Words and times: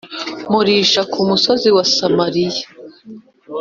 murisha 0.51 1.01
ku 1.11 1.19
musozi 1.29 1.67
wa 1.75 1.83
Samariya? 1.95 2.63